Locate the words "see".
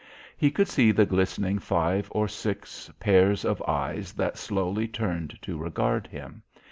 0.67-0.91